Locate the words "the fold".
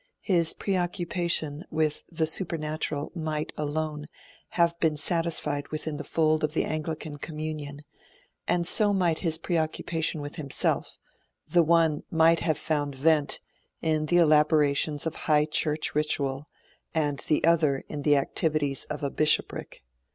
5.97-6.43